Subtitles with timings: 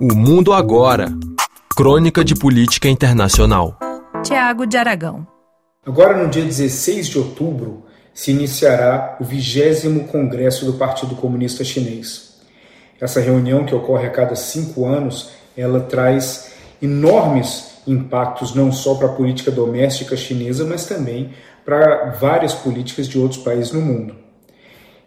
[0.00, 1.08] O Mundo Agora
[1.76, 3.76] Crônica de Política Internacional.
[4.22, 5.26] Tiago de Aragão.
[5.84, 7.84] Agora, no dia 16 de outubro,
[8.14, 12.38] se iniciará o 20 Congresso do Partido Comunista Chinês.
[13.00, 19.08] Essa reunião, que ocorre a cada cinco anos, ela traz enormes impactos não só para
[19.08, 21.32] a política doméstica chinesa, mas também
[21.64, 24.14] para várias políticas de outros países no mundo.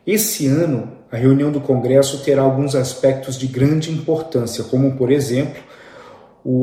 [0.05, 5.61] Esse ano, a reunião do Congresso terá alguns aspectos de grande importância, como, por exemplo,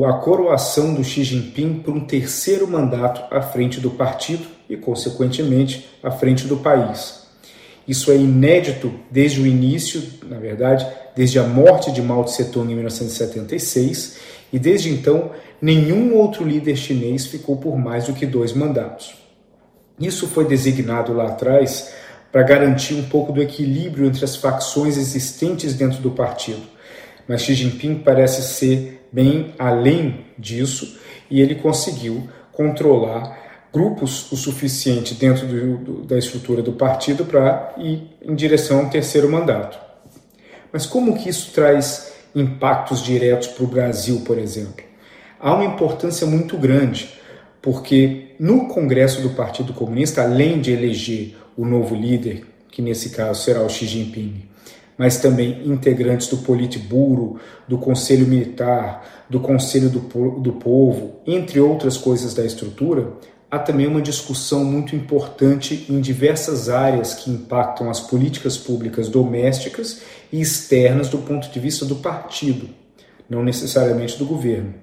[0.07, 5.89] a coroação do Xi Jinping por um terceiro mandato à frente do partido e, consequentemente,
[6.01, 7.27] à frente do país.
[7.87, 10.85] Isso é inédito desde o início, na verdade,
[11.15, 14.17] desde a morte de Mao Tse-tung em 1976,
[14.51, 15.31] e desde então
[15.61, 19.15] nenhum outro líder chinês ficou por mais do que dois mandatos.
[19.99, 21.91] Isso foi designado lá atrás
[22.31, 26.61] para garantir um pouco do equilíbrio entre as facções existentes dentro do partido.
[27.27, 30.97] Mas Xi Jinping parece ser bem além disso
[31.29, 33.37] e ele conseguiu controlar
[33.71, 38.81] grupos o suficiente dentro do, do, da estrutura do partido para ir em direção a
[38.83, 39.79] um terceiro mandato.
[40.71, 44.83] Mas como que isso traz impactos diretos para o Brasil, por exemplo?
[45.39, 47.18] Há uma importância muito grande,
[47.61, 53.43] porque no Congresso do Partido Comunista, além de eleger o novo líder, que nesse caso
[53.43, 54.43] será o Xi Jinping,
[54.97, 59.99] mas também integrantes do Politburo, do Conselho Militar, do Conselho do,
[60.39, 63.13] do Povo, entre outras coisas da estrutura,
[63.49, 70.01] há também uma discussão muito importante em diversas áreas que impactam as políticas públicas domésticas
[70.31, 72.69] e externas do ponto de vista do partido,
[73.29, 74.73] não necessariamente do governo.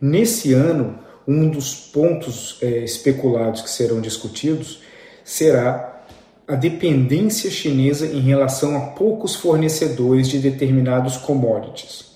[0.00, 4.80] Nesse ano, um dos pontos é, especulados que serão discutidos
[5.22, 6.02] será
[6.46, 12.06] a dependência chinesa em relação a poucos fornecedores de determinados commodities.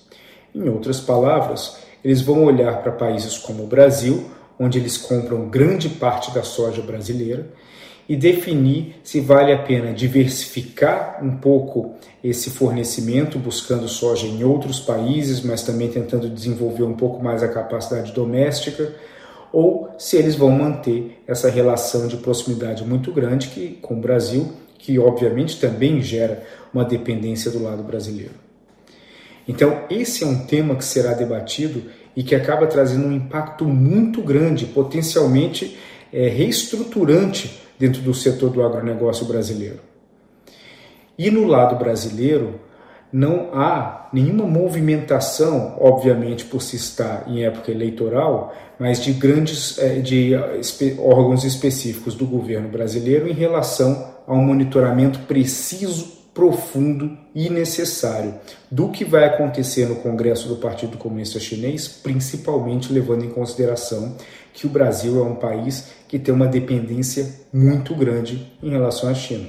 [0.55, 5.89] Em outras palavras, eles vão olhar para países como o Brasil, onde eles compram grande
[5.89, 7.47] parte da soja brasileira,
[8.07, 14.79] e definir se vale a pena diversificar um pouco esse fornecimento, buscando soja em outros
[14.79, 18.93] países, mas também tentando desenvolver um pouco mais a capacidade doméstica
[19.53, 24.51] ou se eles vão manter essa relação de proximidade muito grande que, com o Brasil,
[24.79, 26.43] que obviamente também gera
[26.73, 28.33] uma dependência do lado brasileiro.
[29.47, 31.83] Então, esse é um tema que será debatido
[32.15, 35.77] e que acaba trazendo um impacto muito grande, potencialmente
[36.11, 39.79] é, reestruturante dentro do setor do agronegócio brasileiro.
[41.17, 42.59] E no lado brasileiro,
[43.11, 49.99] não há nenhuma movimentação, obviamente por se estar em época eleitoral, mas de grandes eh,
[49.99, 50.33] de
[50.97, 58.33] órgãos específicos do governo brasileiro em relação a um monitoramento preciso, profundo e necessário
[58.69, 64.15] do que vai acontecer no Congresso do Partido Comunista Chinês, principalmente levando em consideração
[64.51, 69.13] que o Brasil é um país que tem uma dependência muito grande em relação à
[69.13, 69.47] China.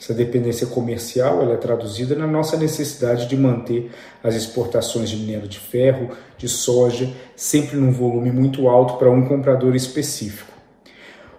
[0.00, 3.90] Essa dependência comercial ela é traduzida na nossa necessidade de manter
[4.22, 9.26] as exportações de minério de ferro, de soja, sempre num volume muito alto para um
[9.26, 10.57] comprador específico.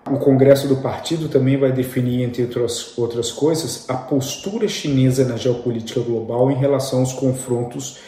[0.07, 5.37] O Congresso do Partido também vai definir, entre outras, outras coisas, a postura chinesa na
[5.37, 7.99] geopolítica global em relação aos confrontos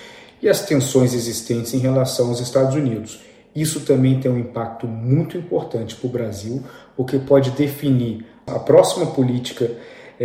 [0.41, 3.19] e as tensões existentes em relação aos Estados Unidos.
[3.55, 6.63] Isso também tem um impacto muito importante para o Brasil,
[6.95, 9.69] porque pode definir a próxima política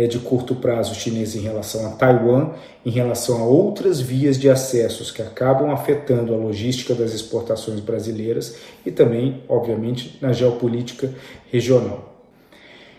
[0.05, 2.51] de curto prazo chinesa em relação a Taiwan,
[2.85, 8.57] em relação a outras vias de acessos que acabam afetando a logística das exportações brasileiras
[8.85, 11.11] e também, obviamente, na geopolítica
[11.51, 12.21] regional.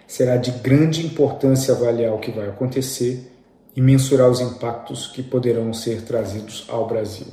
[0.09, 3.31] Será de grande importância avaliar o que vai acontecer
[3.77, 7.29] e mensurar os impactos que poderão ser trazidos ao Brasil.